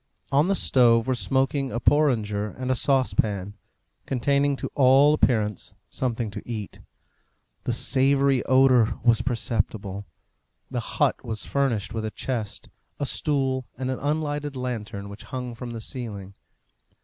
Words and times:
On 0.31 0.47
the 0.47 0.55
stove 0.55 1.05
were 1.05 1.13
smoking 1.13 1.71
a 1.71 1.79
porringer 1.79 2.55
and 2.57 2.71
a 2.71 2.75
saucepan, 2.75 3.53
containing 4.07 4.55
to 4.55 4.71
all 4.73 5.13
appearance 5.13 5.75
something 5.89 6.31
to 6.31 6.41
eat. 6.43 6.79
The 7.65 7.71
savoury 7.73 8.41
odour 8.45 8.99
was 9.03 9.21
perceptible. 9.21 10.07
The 10.71 10.79
hut 10.97 11.23
was 11.23 11.45
furnished 11.45 11.93
with 11.93 12.03
a 12.03 12.09
chest, 12.09 12.67
a 12.99 13.05
stool, 13.05 13.67
and 13.77 13.91
an 13.91 13.99
unlighted 13.99 14.55
lantern 14.55 15.07
which 15.07 15.25
hung 15.25 15.53
from 15.53 15.69
the 15.69 15.79
ceiling. 15.81 16.33